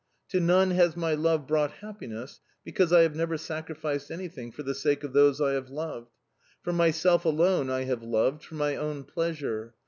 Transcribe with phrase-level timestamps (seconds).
[0.29, 4.73] To none has my love brought happiness, because I have never sacrificed anything for the
[4.73, 6.09] sake of those I have loved:
[6.63, 9.75] for myself alone I have loved for my own pleasure.